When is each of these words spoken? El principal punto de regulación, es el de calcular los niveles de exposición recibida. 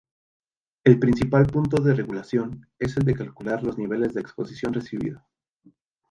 El 0.83 0.97
principal 0.97 1.45
punto 1.45 1.79
de 1.79 1.93
regulación, 1.93 2.65
es 2.79 2.97
el 2.97 3.05
de 3.05 3.13
calcular 3.13 3.61
los 3.61 3.77
niveles 3.77 4.15
de 4.15 4.21
exposición 4.21 4.73
recibida. 4.73 5.27